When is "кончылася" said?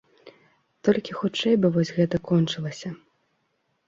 2.31-2.89